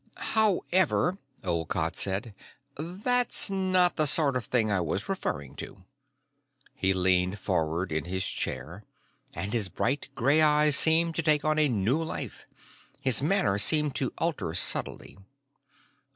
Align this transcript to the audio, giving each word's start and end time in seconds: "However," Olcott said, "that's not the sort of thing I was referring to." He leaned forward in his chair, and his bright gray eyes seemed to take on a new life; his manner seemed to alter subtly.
"However," 0.17 1.19
Olcott 1.43 1.95
said, 1.95 2.33
"that's 2.75 3.51
not 3.51 3.97
the 3.97 4.07
sort 4.07 4.35
of 4.35 4.45
thing 4.45 4.71
I 4.71 4.81
was 4.81 5.07
referring 5.07 5.55
to." 5.57 5.83
He 6.73 6.91
leaned 6.91 7.37
forward 7.37 7.91
in 7.91 8.05
his 8.05 8.25
chair, 8.25 8.83
and 9.35 9.53
his 9.53 9.69
bright 9.69 10.09
gray 10.15 10.41
eyes 10.41 10.75
seemed 10.75 11.13
to 11.17 11.21
take 11.21 11.45
on 11.45 11.59
a 11.59 11.67
new 11.67 12.01
life; 12.01 12.47
his 12.99 13.21
manner 13.21 13.59
seemed 13.59 13.93
to 13.97 14.11
alter 14.17 14.55
subtly. 14.55 15.19